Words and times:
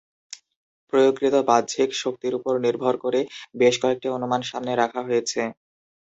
প্রয়োগকৃত 0.93 1.35
বাহ্যিক 1.49 1.89
শক্তির 2.01 2.33
উপর 2.39 2.53
নির্ভর 2.65 2.93
করে 3.03 3.19
বেশ 3.55 3.75
কয়েকটি 3.81 4.07
অনুমান 4.09 4.41
সামনে 4.43 4.73
রাখা 4.75 5.01
হয়েছে। 5.07 5.41